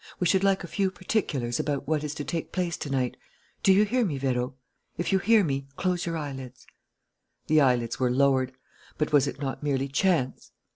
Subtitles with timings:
[0.19, 3.17] We should like a few particulars about what is to take place to night.
[3.61, 4.55] Do you hear me, Vérot?
[4.97, 6.65] If you hear me, close your eyelids."
[7.45, 8.51] The eyelids were lowered.
[8.97, 10.53] But was it not merely chance?